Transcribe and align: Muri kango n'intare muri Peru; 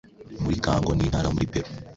Muri 0.41 0.55
kango 0.65 0.91
n'intare 0.93 1.27
muri 1.33 1.47
Peru; 1.53 1.69